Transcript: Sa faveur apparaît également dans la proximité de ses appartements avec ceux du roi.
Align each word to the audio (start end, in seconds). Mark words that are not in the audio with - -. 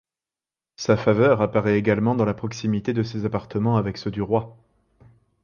Sa 0.77 0.97
faveur 0.97 1.43
apparaît 1.43 1.77
également 1.77 2.15
dans 2.15 2.25
la 2.25 2.33
proximité 2.33 2.91
de 2.91 3.03
ses 3.03 3.25
appartements 3.25 3.77
avec 3.77 3.97
ceux 3.99 4.09
du 4.09 4.23
roi. 4.23 4.57